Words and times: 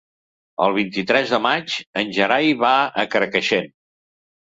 El 0.67 0.73
vint-i-tres 0.77 1.35
de 1.35 1.41
maig 1.47 1.77
en 2.03 2.11
Gerai 2.19 2.53
va 2.67 2.75
a 3.05 3.09
Carcaixent. 3.15 3.73